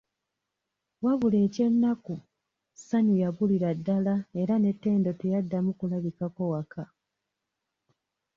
Wabula 1.03 1.37
eky'ennaku, 1.45 2.15
Ssanyu 2.75 3.15
yabulira 3.23 3.69
ddala 3.77 4.15
era 4.41 4.55
ne 4.59 4.71
Ttendo 4.75 5.11
teyaddamu 5.19 5.71
kulabikako 5.79 6.41
waka. 6.53 6.83